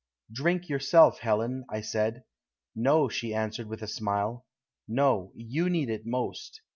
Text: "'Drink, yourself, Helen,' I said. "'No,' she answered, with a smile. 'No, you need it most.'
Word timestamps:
"'Drink, 0.31 0.67
yourself, 0.67 1.19
Helen,' 1.19 1.63
I 1.69 1.81
said. 1.81 2.23
"'No,' 2.75 3.07
she 3.07 3.35
answered, 3.35 3.67
with 3.67 3.83
a 3.83 3.87
smile. 3.87 4.47
'No, 4.87 5.31
you 5.35 5.69
need 5.69 5.91
it 5.91 6.07
most.' 6.07 6.59